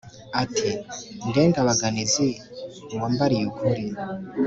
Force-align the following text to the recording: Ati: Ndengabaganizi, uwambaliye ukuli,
Ati: 0.43 0.69
Ndengabaganizi, 1.27 2.29
uwambaliye 2.95 3.43
ukuli, 3.49 3.85